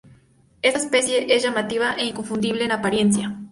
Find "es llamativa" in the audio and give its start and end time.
1.35-1.93